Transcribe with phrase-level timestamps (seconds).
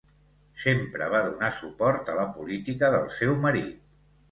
[0.61, 3.89] Sempre va donar suport a la política del seu marit.